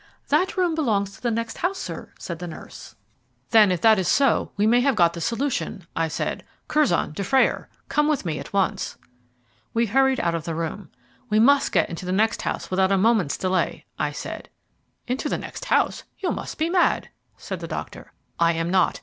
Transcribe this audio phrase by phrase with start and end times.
[0.29, 2.95] "That room belongs to the next house, sir," said the nurse.
[3.51, 6.43] "Then, if that is so, we may have got the solution," I said.
[6.67, 8.97] "Curzon, Dufrayer, come with me at once."
[9.75, 10.89] We hurried out of the room.
[11.29, 14.49] "We must get into the next house without a moment's delay," I said.
[15.05, 16.01] "Into the next house?
[16.17, 18.11] You must be mad," said the doctor.
[18.39, 18.99] "I am not.